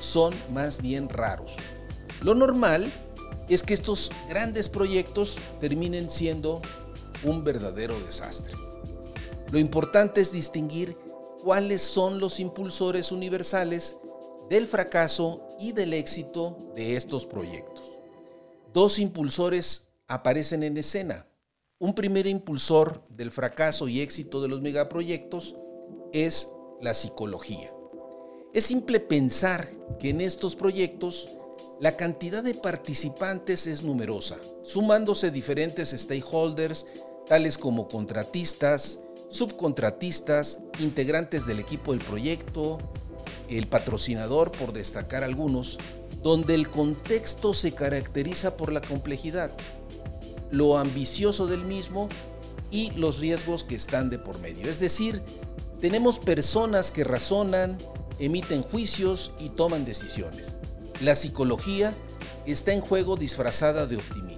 son 0.00 0.34
más 0.50 0.80
bien 0.80 1.10
raros. 1.10 1.56
Lo 2.22 2.34
normal 2.34 2.90
es 3.50 3.62
que 3.62 3.74
estos 3.74 4.10
grandes 4.30 4.70
proyectos 4.70 5.36
terminen 5.60 6.08
siendo 6.08 6.62
un 7.22 7.44
verdadero 7.44 8.00
desastre. 8.00 8.54
Lo 9.50 9.58
importante 9.58 10.22
es 10.22 10.32
distinguir 10.32 10.96
cuáles 11.48 11.80
son 11.80 12.20
los 12.20 12.40
impulsores 12.40 13.10
universales 13.10 13.96
del 14.50 14.66
fracaso 14.66 15.48
y 15.58 15.72
del 15.72 15.94
éxito 15.94 16.58
de 16.74 16.94
estos 16.94 17.24
proyectos. 17.24 17.84
Dos 18.74 18.98
impulsores 18.98 19.88
aparecen 20.08 20.62
en 20.62 20.76
escena. 20.76 21.26
Un 21.78 21.94
primer 21.94 22.26
impulsor 22.26 23.02
del 23.08 23.30
fracaso 23.30 23.88
y 23.88 24.02
éxito 24.02 24.42
de 24.42 24.48
los 24.48 24.60
megaproyectos 24.60 25.56
es 26.12 26.50
la 26.82 26.92
psicología. 26.92 27.72
Es 28.52 28.66
simple 28.66 29.00
pensar 29.00 29.70
que 29.98 30.10
en 30.10 30.20
estos 30.20 30.54
proyectos 30.54 31.30
la 31.80 31.96
cantidad 31.96 32.42
de 32.42 32.56
participantes 32.56 33.66
es 33.66 33.82
numerosa, 33.82 34.36
sumándose 34.64 35.30
diferentes 35.30 35.92
stakeholders, 35.96 36.84
tales 37.26 37.56
como 37.56 37.88
contratistas, 37.88 39.00
subcontratistas, 39.28 40.60
integrantes 40.78 41.46
del 41.46 41.60
equipo 41.60 41.92
del 41.92 42.00
proyecto, 42.00 42.78
el 43.48 43.66
patrocinador, 43.66 44.52
por 44.52 44.72
destacar 44.72 45.24
algunos, 45.24 45.78
donde 46.22 46.54
el 46.54 46.68
contexto 46.68 47.54
se 47.54 47.72
caracteriza 47.72 48.56
por 48.56 48.72
la 48.72 48.80
complejidad, 48.80 49.50
lo 50.50 50.78
ambicioso 50.78 51.46
del 51.46 51.64
mismo 51.64 52.08
y 52.70 52.90
los 52.92 53.18
riesgos 53.18 53.64
que 53.64 53.74
están 53.74 54.10
de 54.10 54.18
por 54.18 54.38
medio. 54.40 54.68
Es 54.68 54.80
decir, 54.80 55.22
tenemos 55.80 56.18
personas 56.18 56.90
que 56.90 57.04
razonan, 57.04 57.78
emiten 58.18 58.62
juicios 58.62 59.32
y 59.38 59.50
toman 59.50 59.84
decisiones. 59.84 60.54
La 61.00 61.14
psicología 61.14 61.94
está 62.46 62.72
en 62.72 62.80
juego 62.80 63.16
disfrazada 63.16 63.86
de 63.86 63.96
optimismo. 63.96 64.37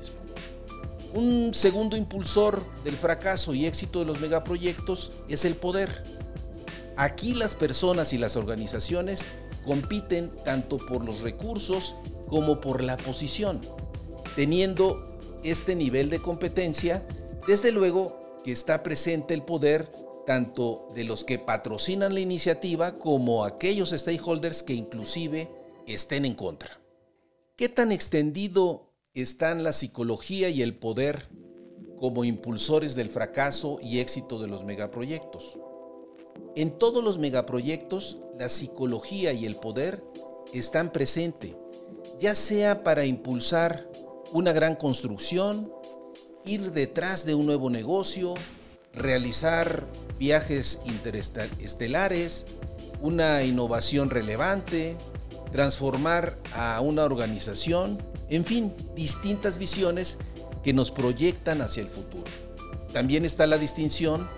Un 1.12 1.54
segundo 1.54 1.96
impulsor 1.96 2.62
del 2.84 2.96
fracaso 2.96 3.52
y 3.52 3.66
éxito 3.66 3.98
de 3.98 4.04
los 4.04 4.20
megaproyectos 4.20 5.12
es 5.28 5.44
el 5.44 5.56
poder. 5.56 6.04
Aquí 6.96 7.34
las 7.34 7.54
personas 7.54 8.12
y 8.12 8.18
las 8.18 8.36
organizaciones 8.36 9.26
compiten 9.64 10.30
tanto 10.44 10.76
por 10.76 11.04
los 11.04 11.22
recursos 11.22 11.96
como 12.28 12.60
por 12.60 12.82
la 12.82 12.96
posición. 12.96 13.60
Teniendo 14.36 15.18
este 15.42 15.74
nivel 15.74 16.10
de 16.10 16.20
competencia, 16.20 17.04
desde 17.46 17.72
luego 17.72 18.38
que 18.44 18.52
está 18.52 18.82
presente 18.82 19.34
el 19.34 19.42
poder 19.42 19.90
tanto 20.26 20.86
de 20.94 21.02
los 21.02 21.24
que 21.24 21.40
patrocinan 21.40 22.14
la 22.14 22.20
iniciativa 22.20 22.98
como 22.98 23.44
aquellos 23.44 23.90
stakeholders 23.90 24.62
que 24.62 24.74
inclusive 24.74 25.50
estén 25.86 26.24
en 26.24 26.34
contra. 26.34 26.80
¿Qué 27.56 27.68
tan 27.68 27.90
extendido 27.90 28.89
están 29.14 29.64
la 29.64 29.72
psicología 29.72 30.50
y 30.50 30.62
el 30.62 30.76
poder 30.76 31.28
como 31.98 32.24
impulsores 32.24 32.94
del 32.94 33.10
fracaso 33.10 33.78
y 33.82 33.98
éxito 33.98 34.40
de 34.40 34.46
los 34.46 34.64
megaproyectos? 34.64 35.58
En 36.56 36.78
todos 36.78 37.02
los 37.02 37.18
megaproyectos, 37.18 38.18
la 38.38 38.48
psicología 38.48 39.32
y 39.32 39.46
el 39.46 39.56
poder 39.56 40.02
están 40.52 40.92
presentes, 40.92 41.54
ya 42.20 42.34
sea 42.34 42.82
para 42.82 43.04
impulsar 43.04 43.88
una 44.32 44.52
gran 44.52 44.76
construcción, 44.76 45.72
ir 46.44 46.72
detrás 46.72 47.24
de 47.24 47.34
un 47.34 47.46
nuevo 47.46 47.68
negocio, 47.68 48.34
realizar 48.94 49.86
viajes 50.18 50.80
interestelares, 50.84 52.46
una 53.00 53.42
innovación 53.42 54.10
relevante, 54.10 54.96
transformar 55.52 56.38
a 56.52 56.80
una 56.80 57.04
organización, 57.04 57.98
en 58.30 58.44
fin, 58.44 58.72
distintas 58.94 59.58
visiones 59.58 60.18
que 60.62 60.72
nos 60.72 60.90
proyectan 60.90 61.62
hacia 61.62 61.82
el 61.82 61.88
futuro. 61.88 62.24
También 62.92 63.24
está 63.24 63.46
la 63.46 63.58
distinción 63.58 64.28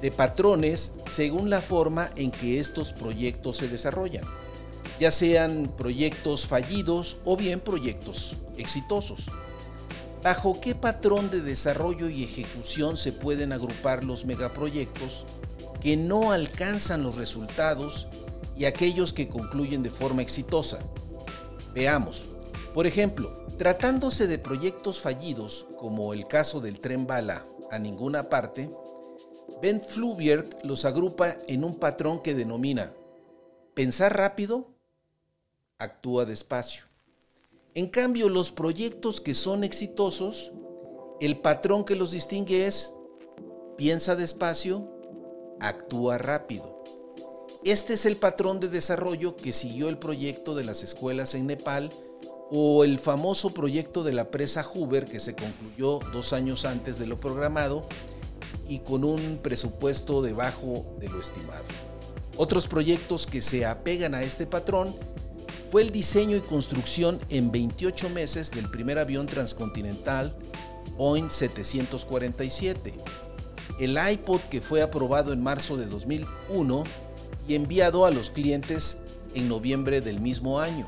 de 0.00 0.10
patrones 0.10 0.92
según 1.10 1.50
la 1.50 1.60
forma 1.60 2.10
en 2.16 2.30
que 2.30 2.58
estos 2.58 2.92
proyectos 2.92 3.56
se 3.58 3.68
desarrollan, 3.68 4.24
ya 4.98 5.10
sean 5.10 5.72
proyectos 5.76 6.46
fallidos 6.46 7.18
o 7.24 7.36
bien 7.36 7.60
proyectos 7.60 8.36
exitosos. 8.56 9.26
¿Bajo 10.22 10.60
qué 10.60 10.74
patrón 10.74 11.30
de 11.30 11.40
desarrollo 11.40 12.08
y 12.08 12.22
ejecución 12.22 12.96
se 12.96 13.12
pueden 13.12 13.52
agrupar 13.52 14.04
los 14.04 14.24
megaproyectos 14.24 15.26
que 15.82 15.96
no 15.96 16.30
alcanzan 16.30 17.02
los 17.02 17.16
resultados 17.16 18.06
y 18.56 18.66
aquellos 18.66 19.12
que 19.12 19.28
concluyen 19.28 19.82
de 19.82 19.90
forma 19.90 20.22
exitosa. 20.22 20.78
Veamos, 21.74 22.28
por 22.74 22.86
ejemplo, 22.86 23.46
tratándose 23.58 24.26
de 24.26 24.38
proyectos 24.38 25.00
fallidos, 25.00 25.66
como 25.78 26.12
el 26.14 26.26
caso 26.26 26.60
del 26.60 26.80
tren 26.80 27.06
bala 27.06 27.44
a 27.70 27.78
ninguna 27.78 28.24
parte, 28.24 28.70
Ben 29.60 29.80
Fluvier 29.80 30.48
los 30.64 30.84
agrupa 30.84 31.36
en 31.48 31.64
un 31.64 31.76
patrón 31.76 32.22
que 32.22 32.34
denomina 32.34 32.92
pensar 33.74 34.16
rápido, 34.16 34.68
actúa 35.78 36.24
despacio. 36.24 36.84
En 37.74 37.88
cambio, 37.88 38.28
los 38.28 38.52
proyectos 38.52 39.20
que 39.20 39.34
son 39.34 39.64
exitosos, 39.64 40.52
el 41.20 41.38
patrón 41.38 41.84
que 41.84 41.96
los 41.96 42.10
distingue 42.10 42.66
es 42.66 42.92
piensa 43.76 44.16
despacio, 44.16 44.88
actúa 45.60 46.18
rápido. 46.18 46.82
Este 47.64 47.94
es 47.94 48.06
el 48.06 48.16
patrón 48.16 48.60
de 48.60 48.68
desarrollo 48.68 49.36
que 49.36 49.52
siguió 49.52 49.88
el 49.88 49.98
proyecto 49.98 50.54
de 50.54 50.64
las 50.64 50.82
escuelas 50.82 51.34
en 51.34 51.46
Nepal 51.46 51.90
o 52.54 52.84
el 52.84 52.98
famoso 52.98 53.48
proyecto 53.48 54.04
de 54.04 54.12
la 54.12 54.30
presa 54.30 54.62
Hoover 54.62 55.06
que 55.06 55.18
se 55.18 55.34
concluyó 55.34 56.00
dos 56.12 56.34
años 56.34 56.66
antes 56.66 56.98
de 56.98 57.06
lo 57.06 57.18
programado 57.18 57.88
y 58.68 58.80
con 58.80 59.04
un 59.04 59.38
presupuesto 59.42 60.20
debajo 60.20 60.84
de 61.00 61.08
lo 61.08 61.18
estimado. 61.18 61.64
Otros 62.36 62.68
proyectos 62.68 63.26
que 63.26 63.40
se 63.40 63.64
apegan 63.64 64.14
a 64.14 64.22
este 64.22 64.46
patrón 64.46 64.94
fue 65.70 65.80
el 65.80 65.92
diseño 65.92 66.36
y 66.36 66.42
construcción 66.42 67.18
en 67.30 67.50
28 67.50 68.10
meses 68.10 68.50
del 68.50 68.70
primer 68.70 68.98
avión 68.98 69.26
transcontinental 69.26 70.36
Boeing 70.98 71.30
747, 71.30 72.92
el 73.80 73.98
iPod 74.12 74.40
que 74.50 74.60
fue 74.60 74.82
aprobado 74.82 75.32
en 75.32 75.42
marzo 75.42 75.78
de 75.78 75.86
2001 75.86 76.84
y 77.48 77.54
enviado 77.54 78.04
a 78.04 78.10
los 78.10 78.28
clientes 78.28 78.98
en 79.34 79.48
noviembre 79.48 80.02
del 80.02 80.20
mismo 80.20 80.60
año. 80.60 80.86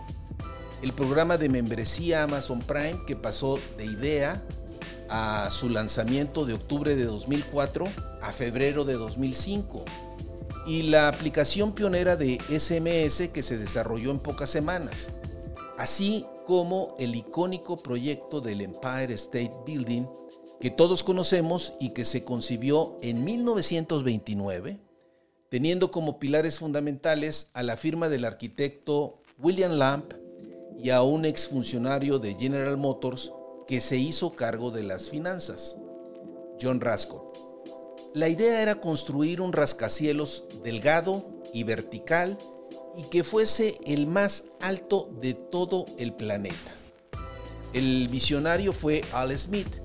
El 0.84 0.92
programa 0.92 1.38
de 1.38 1.48
membresía 1.48 2.24
Amazon 2.24 2.58
Prime 2.58 3.00
que 3.06 3.16
pasó 3.16 3.58
de 3.78 3.86
idea 3.86 4.44
a 5.08 5.48
su 5.50 5.70
lanzamiento 5.70 6.44
de 6.44 6.52
octubre 6.52 6.94
de 6.94 7.06
2004 7.06 7.86
a 8.20 8.32
febrero 8.32 8.84
de 8.84 8.92
2005 8.92 9.82
y 10.66 10.82
la 10.82 11.08
aplicación 11.08 11.72
pionera 11.72 12.16
de 12.16 12.36
SMS 12.50 13.30
que 13.30 13.42
se 13.42 13.56
desarrolló 13.56 14.10
en 14.10 14.18
pocas 14.18 14.50
semanas, 14.50 15.10
así 15.78 16.26
como 16.46 16.94
el 16.98 17.14
icónico 17.14 17.82
proyecto 17.82 18.42
del 18.42 18.60
Empire 18.60 19.14
State 19.14 19.54
Building 19.64 20.04
que 20.60 20.70
todos 20.70 21.02
conocemos 21.02 21.72
y 21.80 21.94
que 21.94 22.04
se 22.04 22.24
concibió 22.24 22.98
en 23.00 23.24
1929, 23.24 24.80
teniendo 25.48 25.90
como 25.90 26.18
pilares 26.18 26.58
fundamentales 26.58 27.48
a 27.54 27.62
la 27.62 27.78
firma 27.78 28.10
del 28.10 28.26
arquitecto 28.26 29.22
William 29.38 29.72
Lamp 29.72 30.12
y 30.78 30.90
a 30.90 31.02
un 31.02 31.24
exfuncionario 31.24 32.18
de 32.18 32.34
General 32.34 32.76
Motors 32.76 33.32
que 33.66 33.80
se 33.80 33.96
hizo 33.96 34.34
cargo 34.34 34.70
de 34.70 34.82
las 34.82 35.10
finanzas, 35.10 35.76
John 36.60 36.80
Rascott. 36.80 37.22
La 38.14 38.28
idea 38.28 38.62
era 38.62 38.80
construir 38.80 39.40
un 39.40 39.52
rascacielos 39.52 40.44
delgado 40.62 41.26
y 41.52 41.64
vertical 41.64 42.38
y 42.96 43.02
que 43.04 43.24
fuese 43.24 43.78
el 43.86 44.06
más 44.06 44.44
alto 44.60 45.10
de 45.20 45.34
todo 45.34 45.86
el 45.98 46.14
planeta. 46.14 46.74
El 47.72 48.06
visionario 48.08 48.72
fue 48.72 49.02
Al 49.12 49.36
Smith, 49.36 49.80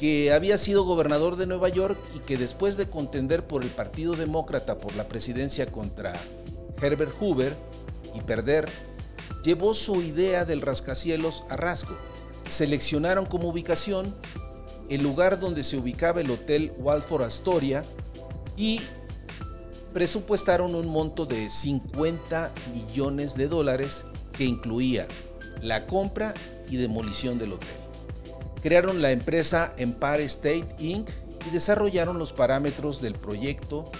que 0.00 0.32
había 0.32 0.56
sido 0.56 0.84
gobernador 0.84 1.36
de 1.36 1.46
Nueva 1.46 1.68
York 1.68 1.98
y 2.16 2.20
que 2.20 2.38
después 2.38 2.76
de 2.76 2.88
contender 2.88 3.46
por 3.46 3.62
el 3.62 3.68
Partido 3.68 4.14
Demócrata 4.14 4.78
por 4.78 4.94
la 4.94 5.08
presidencia 5.08 5.66
contra 5.66 6.14
Herbert 6.80 7.12
Hoover 7.20 7.54
y 8.14 8.22
perder, 8.22 8.68
llevó 9.42 9.74
su 9.74 10.02
idea 10.02 10.44
del 10.44 10.60
rascacielos 10.60 11.44
a 11.48 11.56
rasgo. 11.56 11.96
Seleccionaron 12.48 13.26
como 13.26 13.48
ubicación 13.48 14.14
el 14.88 15.02
lugar 15.02 15.38
donde 15.38 15.64
se 15.64 15.76
ubicaba 15.76 16.20
el 16.20 16.30
Hotel 16.30 16.72
Walford 16.78 17.24
Astoria 17.24 17.82
y 18.56 18.80
presupuestaron 19.92 20.74
un 20.74 20.86
monto 20.86 21.26
de 21.26 21.50
50 21.50 22.52
millones 22.72 23.34
de 23.34 23.48
dólares 23.48 24.04
que 24.32 24.44
incluía 24.44 25.06
la 25.62 25.86
compra 25.86 26.34
y 26.70 26.76
demolición 26.76 27.38
del 27.38 27.54
hotel. 27.54 27.68
Crearon 28.62 29.02
la 29.02 29.12
empresa 29.12 29.72
Empire 29.76 30.24
State 30.24 30.68
Inc. 30.78 31.08
y 31.46 31.50
desarrollaron 31.50 32.18
los 32.18 32.32
parámetros 32.32 33.00
del 33.00 33.14
proyecto 33.14 33.90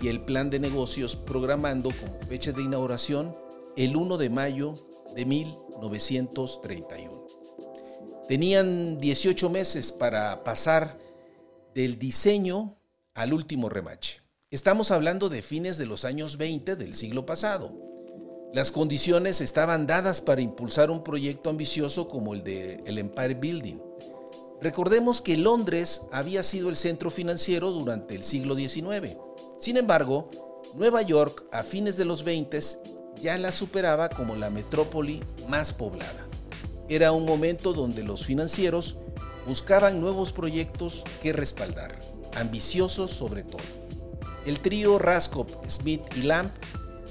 y 0.00 0.08
el 0.08 0.20
plan 0.20 0.50
de 0.50 0.58
negocios 0.58 1.14
programando 1.14 1.90
como 1.90 2.18
fecha 2.28 2.52
de 2.52 2.62
inauguración 2.62 3.34
el 3.76 3.96
1 3.96 4.18
de 4.18 4.30
mayo 4.30 4.74
de 5.14 5.24
1931. 5.24 7.26
Tenían 8.28 9.00
18 9.00 9.50
meses 9.50 9.92
para 9.92 10.44
pasar 10.44 10.98
del 11.74 11.98
diseño 11.98 12.76
al 13.14 13.32
último 13.32 13.68
remache. 13.68 14.20
Estamos 14.50 14.90
hablando 14.90 15.28
de 15.28 15.42
fines 15.42 15.78
de 15.78 15.86
los 15.86 16.04
años 16.04 16.36
20 16.36 16.76
del 16.76 16.94
siglo 16.94 17.24
pasado. 17.24 17.72
Las 18.52 18.70
condiciones 18.70 19.40
estaban 19.40 19.86
dadas 19.86 20.20
para 20.20 20.42
impulsar 20.42 20.90
un 20.90 21.02
proyecto 21.02 21.48
ambicioso 21.48 22.08
como 22.08 22.34
el 22.34 22.44
de 22.44 22.82
el 22.84 22.98
Empire 22.98 23.34
Building. 23.34 23.80
Recordemos 24.60 25.22
que 25.22 25.38
Londres 25.38 26.02
había 26.12 26.42
sido 26.42 26.68
el 26.68 26.76
centro 26.76 27.10
financiero 27.10 27.70
durante 27.70 28.14
el 28.14 28.22
siglo 28.22 28.54
XIX. 28.54 29.16
Sin 29.58 29.78
embargo, 29.78 30.30
Nueva 30.74 31.02
York 31.02 31.46
a 31.50 31.64
fines 31.64 31.96
de 31.96 32.04
los 32.04 32.24
20 32.24 32.60
ya 33.22 33.38
la 33.38 33.52
superaba 33.52 34.08
como 34.08 34.34
la 34.34 34.50
metrópoli 34.50 35.22
más 35.48 35.72
poblada. 35.72 36.26
Era 36.88 37.12
un 37.12 37.24
momento 37.24 37.72
donde 37.72 38.02
los 38.02 38.26
financieros 38.26 38.96
buscaban 39.46 40.00
nuevos 40.00 40.32
proyectos 40.32 41.04
que 41.22 41.32
respaldar, 41.32 41.98
ambiciosos 42.34 43.12
sobre 43.12 43.44
todo. 43.44 43.62
El 44.44 44.58
trío 44.58 44.98
Raskop, 44.98 45.48
Smith 45.68 46.02
y 46.16 46.22
Lamp 46.22 46.52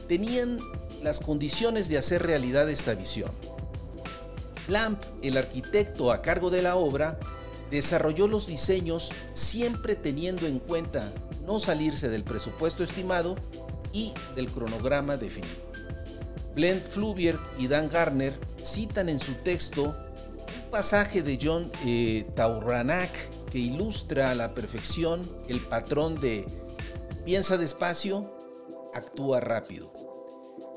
tenían 0.10 0.60
las 1.02 1.22
condiciones 1.22 1.88
de 1.88 1.98
hacer 1.98 2.24
realidad 2.24 2.70
esta 2.70 2.94
visión. 2.94 3.32
Lamp, 4.68 5.02
el 5.24 5.38
arquitecto 5.38 6.12
a 6.12 6.22
cargo 6.22 6.50
de 6.50 6.62
la 6.62 6.76
obra, 6.76 7.18
desarrolló 7.72 8.28
los 8.28 8.48
diseños 8.48 9.12
siempre 9.34 9.96
teniendo 9.96 10.46
en 10.46 10.60
cuenta 10.60 11.10
no 11.46 11.58
salirse 11.60 12.10
del 12.10 12.26
presupuesto 12.26 12.84
estimado 12.84 13.38
y 13.94 14.14
del 14.36 14.52
cronograma 14.52 15.16
definido. 15.16 15.71
Glenn 16.56 16.82
Fluvier 16.82 17.38
y 17.58 17.68
Dan 17.68 17.90
Garner 17.90 18.34
citan 18.62 19.10
en 19.10 19.20
su 19.20 19.34
texto 19.36 19.84
un 19.86 20.72
pasaje 20.72 21.22
de 21.22 21.40
John 21.42 21.72
eh, 21.86 22.26
Tauranac 22.36 23.12
que 23.52 23.60
ilustra 23.60 24.32
a 24.32 24.36
la 24.36 24.54
perfección 24.54 25.22
el 25.48 25.60
patrón 25.60 26.20
de 26.22 26.46
piensa 27.26 27.58
despacio, 27.58 28.38
actúa 28.94 29.40
rápido 29.40 29.92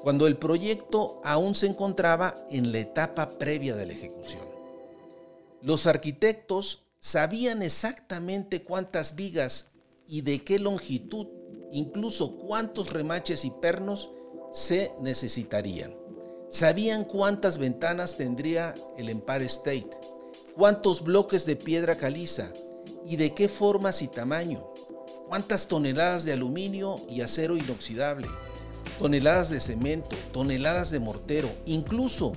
cuando 0.04 0.26
el 0.26 0.36
proyecto 0.36 1.22
aún 1.24 1.54
se 1.54 1.66
encontraba 1.66 2.34
en 2.50 2.72
la 2.72 2.80
etapa 2.80 3.38
previa 3.38 3.74
de 3.74 3.86
la 3.86 3.94
ejecución. 3.94 4.46
Los 5.62 5.86
arquitectos 5.86 6.84
sabían 6.98 7.62
exactamente 7.62 8.64
cuántas 8.64 9.16
vigas 9.16 9.70
y 10.06 10.20
de 10.20 10.44
qué 10.44 10.58
longitud, 10.58 11.28
incluso 11.72 12.36
cuántos 12.36 12.92
remaches 12.92 13.46
y 13.46 13.50
pernos 13.50 14.10
se 14.54 14.92
necesitarían. 15.00 15.96
Sabían 16.48 17.04
cuántas 17.04 17.58
ventanas 17.58 18.16
tendría 18.16 18.72
el 18.96 19.08
Empire 19.08 19.44
State, 19.46 19.90
cuántos 20.54 21.02
bloques 21.02 21.44
de 21.44 21.56
piedra 21.56 21.96
caliza 21.96 22.52
y 23.04 23.16
de 23.16 23.34
qué 23.34 23.48
formas 23.48 24.00
y 24.00 24.08
tamaño, 24.08 24.72
cuántas 25.28 25.66
toneladas 25.66 26.24
de 26.24 26.32
aluminio 26.32 26.96
y 27.10 27.22
acero 27.22 27.56
inoxidable, 27.56 28.28
toneladas 29.00 29.50
de 29.50 29.58
cemento, 29.58 30.14
toneladas 30.32 30.92
de 30.92 31.00
mortero, 31.00 31.50
incluso 31.66 32.32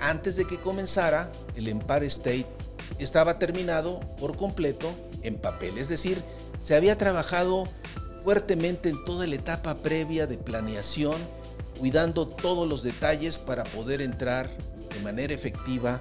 antes 0.00 0.36
de 0.36 0.46
que 0.46 0.60
comenzara, 0.60 1.32
el 1.56 1.68
Empire 1.68 2.06
State 2.06 2.46
estaba 2.98 3.38
terminado 3.38 4.00
por 4.18 4.36
completo 4.36 4.90
en 5.22 5.36
papel, 5.36 5.78
es 5.78 5.88
decir, 5.88 6.22
se 6.60 6.76
había 6.76 6.98
trabajado 6.98 7.64
fuertemente 8.22 8.90
en 8.90 9.02
toda 9.04 9.26
la 9.26 9.36
etapa 9.36 9.76
previa 9.76 10.26
de 10.26 10.36
planeación, 10.36 11.16
cuidando 11.84 12.26
todos 12.26 12.66
los 12.66 12.82
detalles 12.82 13.36
para 13.36 13.62
poder 13.62 14.00
entrar 14.00 14.48
de 14.88 15.00
manera 15.00 15.34
efectiva 15.34 16.00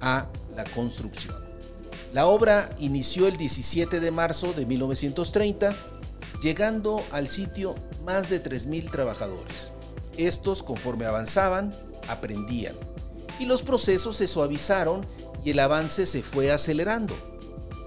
a 0.00 0.26
la 0.56 0.64
construcción. 0.64 1.36
La 2.12 2.26
obra 2.26 2.74
inició 2.80 3.28
el 3.28 3.36
17 3.36 4.00
de 4.00 4.10
marzo 4.10 4.52
de 4.52 4.66
1930 4.66 5.76
llegando 6.42 7.04
al 7.12 7.28
sitio 7.28 7.76
más 8.04 8.28
de 8.28 8.42
3.000 8.42 8.90
trabajadores. 8.90 9.70
Estos, 10.16 10.64
conforme 10.64 11.06
avanzaban, 11.06 11.72
aprendían 12.08 12.74
y 13.38 13.44
los 13.44 13.62
procesos 13.62 14.16
se 14.16 14.26
suavizaron 14.26 15.06
y 15.44 15.52
el 15.52 15.60
avance 15.60 16.06
se 16.06 16.24
fue 16.24 16.50
acelerando. 16.50 17.14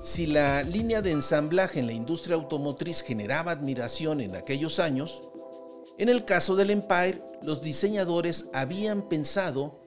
Si 0.02 0.26
la 0.26 0.64
línea 0.64 1.02
de 1.02 1.12
ensamblaje 1.12 1.82
en 1.82 1.88
la 1.88 1.92
industria 1.92 2.38
automotriz 2.38 3.02
generaba 3.02 3.52
admiración 3.52 4.22
en 4.22 4.38
aquellos 4.38 4.80
años, 4.80 5.29
en 6.00 6.08
el 6.08 6.24
caso 6.24 6.56
del 6.56 6.70
Empire, 6.70 7.22
los 7.44 7.62
diseñadores 7.62 8.46
habían 8.54 9.10
pensado 9.10 9.82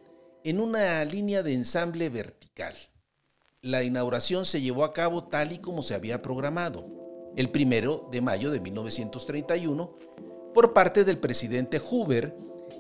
en 0.44 0.60
una 0.60 1.02
línea 1.06 1.42
de 1.42 1.54
ensamble 1.54 2.10
vertical. 2.10 2.74
La 3.62 3.82
inauguración 3.82 4.44
se 4.44 4.60
llevó 4.60 4.84
a 4.84 4.92
cabo 4.92 5.24
tal 5.24 5.52
y 5.52 5.58
como 5.58 5.80
se 5.80 5.94
había 5.94 6.20
programado 6.20 6.84
el 7.34 7.48
primero 7.48 8.08
de 8.12 8.20
mayo 8.20 8.50
de 8.50 8.60
1931, 8.60 9.96
por 10.52 10.74
parte 10.74 11.04
del 11.04 11.16
presidente 11.16 11.78
Hoover 11.78 12.36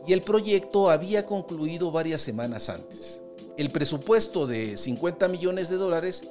y 0.06 0.12
el 0.12 0.20
proyecto 0.20 0.90
había 0.90 1.24
concluido 1.24 1.90
varias 1.90 2.20
semanas 2.20 2.68
antes. 2.68 3.22
El 3.56 3.70
presupuesto 3.70 4.46
de 4.46 4.76
50 4.76 5.28
millones 5.28 5.70
de 5.70 5.76
dólares 5.76 6.28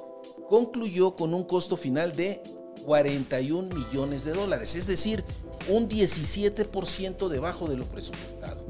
concluyó 0.48 1.16
con 1.16 1.34
un 1.34 1.42
costo 1.42 1.76
final 1.76 2.14
de 2.14 2.40
41 2.84 3.74
millones 3.74 4.24
de 4.24 4.34
dólares, 4.34 4.76
es 4.76 4.86
decir, 4.86 5.24
un 5.68 5.88
17% 5.88 7.28
debajo 7.28 7.68
de 7.68 7.76
lo 7.76 7.84
presupuestado. 7.84 8.64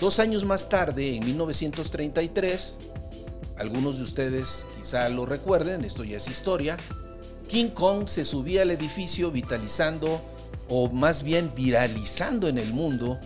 Dos 0.00 0.20
años 0.20 0.44
más 0.44 0.68
tarde, 0.68 1.16
en 1.16 1.24
1933, 1.24 2.78
algunos 3.56 3.98
de 3.98 4.04
ustedes 4.04 4.66
quizá 4.78 5.08
lo 5.08 5.26
recuerden, 5.26 5.84
esto 5.84 6.04
ya 6.04 6.18
es 6.18 6.28
historia, 6.28 6.76
King 7.48 7.70
Kong 7.70 8.08
se 8.08 8.24
subía 8.24 8.62
al 8.62 8.70
edificio 8.70 9.30
vitalizando 9.30 10.20
o 10.68 10.88
más 10.90 11.22
bien 11.22 11.52
viralizando 11.56 12.46
en 12.46 12.58
el 12.58 12.72
mundo 12.72 13.18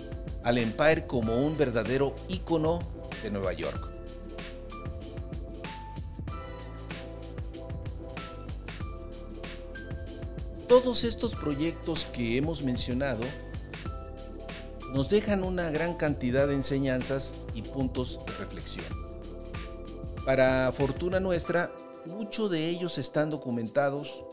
al 0.44 0.59
Empire 0.59 1.07
como 1.07 1.44
un 1.44 1.57
verdadero 1.59 2.14
ícono 2.28 2.78
de 3.22 3.31
Nueva 3.31 3.52
York. 3.52 3.91
Todos 10.73 11.05
estos 11.05 11.35
proyectos 11.35 12.07
que 12.07 12.39
hemos 12.39 12.63
mencionado 12.63 13.21
nos 14.91 15.11
dejan 15.11 15.45
una 15.45 15.71
gran 15.71 15.99
cantidad 15.99 16.49
de 16.49 16.55
enseñanzas 16.55 17.35
y 17.55 17.61
puntos 17.61 18.21
de 18.25 18.33
reflexión. 18.39 18.87
Para 20.25 20.73
fortuna 20.73 21.21
nuestra, 21.21 21.71
muchos 22.07 22.51
de 22.51 22.71
ellos 22.71 22.97
están 22.97 23.29
documentados 23.29 24.25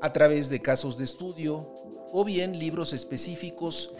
a 0.00 0.12
través 0.12 0.50
de 0.50 0.62
casos 0.62 0.98
de 0.98 1.02
estudio 1.02 1.74
o 2.12 2.24
bien 2.24 2.60
libros 2.60 2.92
específicos 2.92 3.90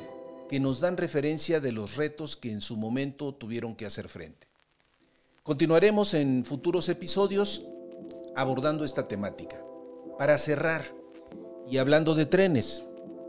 que 0.49 0.61
nos 0.61 0.79
dan 0.79 0.97
referencia 0.97 1.59
de 1.59 1.73
los 1.73 1.97
retos 1.97 2.37
que 2.37 2.53
en 2.53 2.61
su 2.61 2.77
momento 2.77 3.35
tuvieron 3.35 3.75
que 3.75 3.87
hacer 3.87 4.09
frente. 4.09 4.47
Continuaremos 5.43 6.15
en 6.15 6.45
futuros 6.45 6.89
episodios 6.89 7.65
abordando 8.37 8.85
esta 8.85 9.09
temática. 9.09 9.61
Para 10.17 10.39
cerrar, 10.39 10.96
y 11.69 11.79
hablando 11.79 12.15
de 12.15 12.27
trenes, 12.27 12.83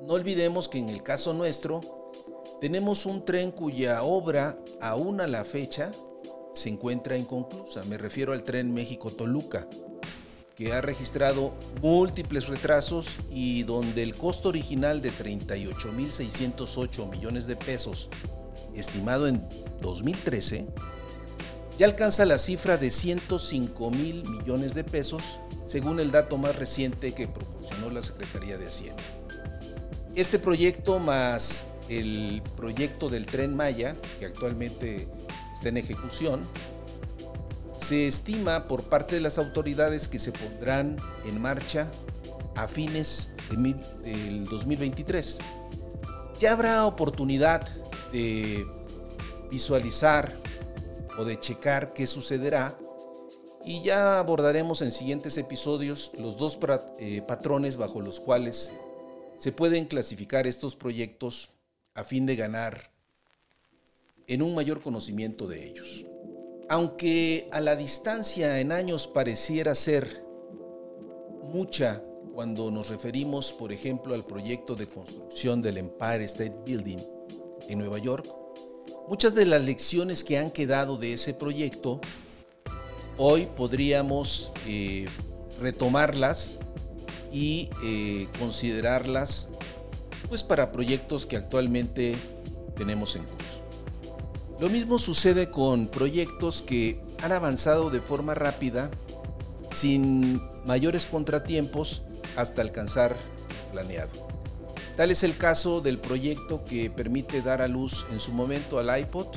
no 0.06 0.14
olvidemos 0.14 0.70
que 0.70 0.80
en 0.80 0.90
el 0.90 1.02
caso 1.04 1.34
nuestro 1.34 1.82
tenemos 2.62 3.06
un 3.06 3.26
tren 3.26 3.52
cuya 3.52 4.04
obra 4.04 4.58
aún 4.82 5.22
a 5.22 5.28
la 5.28 5.44
fecha 5.44 5.92
se 6.54 6.70
encuentra 6.70 7.18
inconclusa. 7.18 7.84
Me 7.84 7.98
refiero 7.98 8.34
al 8.34 8.44
tren 8.44 8.74
México-Toluca, 8.74 9.68
que 10.56 10.74
ha 10.74 10.82
registrado 10.82 11.54
múltiples 11.82 12.48
retrasos 12.48 13.18
y 13.30 13.64
donde 13.64 14.02
el 14.02 14.16
costo 14.16 14.50
original 14.50 15.02
de 15.02 15.12
38.608 15.12 17.10
millones 17.10 17.46
de 17.46 17.56
pesos, 17.56 18.10
estimado 18.74 19.28
en 19.28 19.48
2013, 19.82 20.68
ya 21.78 21.86
alcanza 21.86 22.26
la 22.26 22.40
cifra 22.40 22.78
de 22.78 22.90
105 22.90 23.92
mil 23.92 24.28
millones 24.28 24.74
de 24.74 24.84
pesos, 24.84 25.22
según 25.64 26.00
el 26.00 26.10
dato 26.10 26.40
más 26.40 26.56
reciente 26.56 27.14
que 27.14 27.28
la 27.92 28.02
Secretaría 28.02 28.58
de 28.58 28.68
Hacienda. 28.68 29.04
Este 30.16 30.40
proyecto 30.40 31.00
más 31.00 31.66
el 31.90 32.42
proyecto 32.56 33.10
del 33.10 33.26
tren 33.26 33.56
Maya, 33.56 33.96
que 34.20 34.26
actualmente 34.26 35.08
está 35.54 35.70
en 35.70 35.78
ejecución, 35.78 36.42
se 37.74 38.08
estima 38.08 38.68
por 38.68 38.84
parte 38.84 39.16
de 39.16 39.22
las 39.22 39.38
autoridades 39.38 40.08
que 40.08 40.20
se 40.20 40.32
pondrán 40.32 40.98
en 41.26 41.42
marcha 41.42 41.90
a 42.56 42.68
fines 42.68 43.32
del 43.50 44.46
2023. 44.46 45.38
Ya 46.40 46.54
habrá 46.54 46.86
oportunidad 46.86 47.68
de 48.12 48.68
visualizar 49.50 50.36
o 51.18 51.24
de 51.24 51.40
checar 51.40 51.94
qué 51.94 52.06
sucederá 52.06 52.78
y 53.68 53.82
ya 53.82 54.18
abordaremos 54.18 54.82
en 54.82 54.94
siguientes 54.94 55.38
episodios 55.38 56.14
los 56.18 56.38
dos 56.38 56.58
eh, 57.00 57.22
patrones 57.28 57.76
bajo 57.76 58.00
los 58.00 58.22
cuales 58.22 58.72
se 59.36 59.52
pueden 59.52 59.84
clasificar 59.88 60.48
estos 60.48 60.78
proyectos 60.78 61.50
a 61.94 62.06
fin 62.06 62.26
de 62.26 62.38
ganar 62.38 62.90
en 64.26 64.42
un 64.42 64.56
mayor 64.56 64.82
conocimiento 64.82 65.48
de 65.48 65.68
ellos. 65.68 66.06
Aunque 66.70 67.50
a 67.52 67.60
la 67.60 67.76
distancia 67.76 68.62
en 68.62 68.72
años 68.72 69.06
pareciera 69.06 69.76
ser 69.76 70.24
mucha 71.44 72.02
cuando 72.34 72.72
nos 72.72 72.90
referimos, 72.90 73.52
por 73.52 73.74
ejemplo, 73.74 74.16
al 74.16 74.26
proyecto 74.26 74.76
de 74.76 74.88
construcción 74.88 75.62
del 75.62 75.78
Empire 75.78 76.24
State 76.24 76.56
Building 76.66 77.00
en 77.68 77.80
Nueva 77.80 77.98
York, 77.98 78.26
muchas 79.10 79.36
de 79.36 79.46
las 79.46 79.62
lecciones 79.62 80.24
que 80.24 80.38
han 80.38 80.52
quedado 80.52 80.96
de 80.96 81.12
ese 81.12 81.34
proyecto, 81.34 82.00
hoy 83.18 83.48
podríamos 83.48 84.52
eh, 84.68 85.08
retomarlas 85.60 86.58
y 87.32 87.70
eh, 87.84 88.28
considerarlas 88.40 89.50
pues 90.30 90.44
para 90.44 90.72
proyectos 90.72 91.26
que 91.26 91.38
actualmente 91.38 92.16
tenemos 92.76 93.16
en 93.16 93.24
curso. 93.24 93.64
Lo 94.60 94.70
mismo 94.70 95.00
sucede 95.00 95.52
con 95.52 95.88
proyectos 95.88 96.62
que 96.62 97.00
han 97.22 97.32
avanzado 97.32 97.90
de 97.90 98.02
forma 98.02 98.34
rápida 98.34 98.90
sin 99.74 100.42
mayores 100.66 101.06
contratiempos 101.06 102.04
hasta 102.36 102.62
alcanzar 102.62 103.16
planeado. 103.72 104.28
Tal 104.96 105.12
es 105.12 105.24
el 105.24 105.38
caso 105.38 105.80
del 105.80 106.00
proyecto 106.00 106.64
que 106.66 106.90
permite 106.90 107.44
dar 107.44 107.62
a 107.62 107.68
luz 107.68 108.08
en 108.12 108.20
su 108.20 108.32
momento 108.34 108.80
al 108.80 109.00
iPod. 109.00 109.28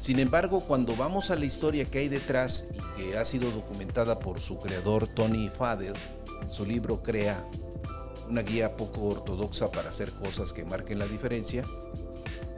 Sin 0.00 0.20
embargo, 0.20 0.60
cuando 0.60 0.96
vamos 0.96 1.30
a 1.30 1.36
la 1.36 1.44
historia 1.44 1.84
que 1.84 1.98
hay 1.98 2.08
detrás 2.08 2.66
y 2.72 3.02
que 3.02 3.18
ha 3.18 3.24
sido 3.24 3.50
documentada 3.50 4.18
por 4.18 4.40
su 4.40 4.58
creador 4.58 5.08
Tony 5.08 5.48
Fadell, 5.48 5.94
su 6.48 6.64
libro 6.64 7.02
Crea, 7.02 7.44
una 8.28 8.42
guía 8.42 8.76
poco 8.76 9.02
ortodoxa 9.08 9.70
para 9.70 9.90
hacer 9.90 10.12
cosas 10.12 10.52
que 10.52 10.64
marquen 10.64 10.98
la 10.98 11.06
diferencia, 11.06 11.64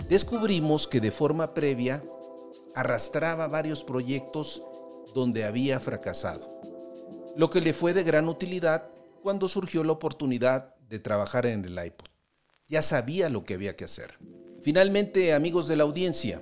descubrimos 0.08 0.86
que 0.86 1.00
de 1.00 1.10
forma 1.10 1.54
previa 1.54 2.02
arrastraba 2.74 3.48
varios 3.48 3.82
proyectos 3.82 4.62
donde 5.14 5.44
había 5.44 5.80
fracasado, 5.80 6.46
lo 7.36 7.50
que 7.50 7.60
le 7.60 7.72
fue 7.72 7.94
de 7.94 8.04
gran 8.04 8.28
utilidad 8.28 8.90
cuando 9.22 9.48
surgió 9.48 9.82
la 9.82 9.92
oportunidad 9.92 10.74
de 10.88 10.98
trabajar 10.98 11.46
en 11.46 11.64
el 11.64 11.84
iPod. 11.84 12.06
Ya 12.68 12.82
sabía 12.82 13.28
lo 13.28 13.44
que 13.44 13.54
había 13.54 13.76
que 13.76 13.84
hacer. 13.84 14.18
Finalmente, 14.62 15.32
amigos 15.32 15.66
de 15.66 15.76
la 15.76 15.84
audiencia, 15.84 16.40